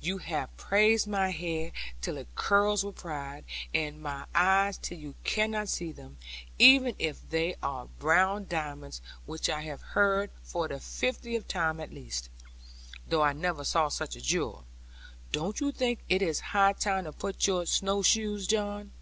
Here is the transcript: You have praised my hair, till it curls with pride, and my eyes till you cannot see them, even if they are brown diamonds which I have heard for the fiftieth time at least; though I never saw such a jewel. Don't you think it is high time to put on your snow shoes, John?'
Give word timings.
You 0.00 0.16
have 0.16 0.56
praised 0.56 1.06
my 1.06 1.28
hair, 1.32 1.70
till 2.00 2.16
it 2.16 2.34
curls 2.34 2.82
with 2.82 2.96
pride, 2.96 3.44
and 3.74 4.00
my 4.00 4.24
eyes 4.34 4.78
till 4.78 4.96
you 4.96 5.14
cannot 5.22 5.68
see 5.68 5.92
them, 5.92 6.16
even 6.58 6.94
if 6.98 7.28
they 7.28 7.56
are 7.62 7.88
brown 7.98 8.46
diamonds 8.48 9.02
which 9.26 9.50
I 9.50 9.60
have 9.64 9.82
heard 9.82 10.30
for 10.42 10.66
the 10.66 10.80
fiftieth 10.80 11.46
time 11.46 11.78
at 11.78 11.92
least; 11.92 12.30
though 13.06 13.20
I 13.20 13.34
never 13.34 13.64
saw 13.64 13.90
such 13.90 14.16
a 14.16 14.22
jewel. 14.22 14.64
Don't 15.30 15.60
you 15.60 15.70
think 15.70 15.98
it 16.08 16.22
is 16.22 16.40
high 16.40 16.72
time 16.72 17.04
to 17.04 17.12
put 17.12 17.36
on 17.46 17.54
your 17.56 17.66
snow 17.66 18.00
shoes, 18.00 18.46
John?' 18.46 18.92